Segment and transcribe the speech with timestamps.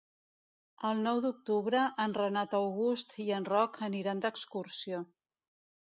[0.91, 5.09] El nou d'octubre en Renat August i en Roc aniran d'excursió.